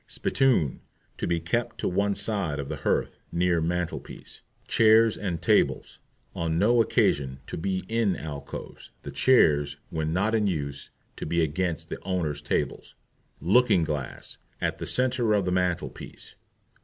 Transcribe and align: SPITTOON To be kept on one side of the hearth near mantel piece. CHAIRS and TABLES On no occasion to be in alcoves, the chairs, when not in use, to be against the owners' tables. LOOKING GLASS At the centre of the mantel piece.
SPITTOON 0.07 0.81
To 1.19 1.27
be 1.27 1.39
kept 1.39 1.83
on 1.83 1.93
one 1.93 2.15
side 2.15 2.57
of 2.57 2.69
the 2.69 2.77
hearth 2.77 3.19
near 3.31 3.61
mantel 3.61 3.99
piece. 3.99 4.41
CHAIRS 4.67 5.15
and 5.15 5.39
TABLES 5.39 5.99
On 6.33 6.57
no 6.57 6.81
occasion 6.81 7.39
to 7.45 7.55
be 7.55 7.85
in 7.87 8.15
alcoves, 8.15 8.89
the 9.03 9.11
chairs, 9.11 9.77
when 9.91 10.11
not 10.11 10.33
in 10.33 10.47
use, 10.47 10.89
to 11.17 11.27
be 11.27 11.43
against 11.43 11.89
the 11.89 12.01
owners' 12.01 12.41
tables. 12.41 12.95
LOOKING 13.41 13.83
GLASS 13.83 14.39
At 14.59 14.79
the 14.79 14.87
centre 14.87 15.33
of 15.33 15.45
the 15.45 15.51
mantel 15.51 15.91
piece. 15.91 16.33